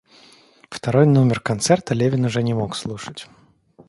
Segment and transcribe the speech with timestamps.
[0.71, 3.27] Второй нумер концерта Левин уже не мог слушать.